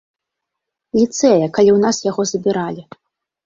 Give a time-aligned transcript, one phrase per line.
[1.01, 2.83] Ліцэя, калі ў нас яго забіралі.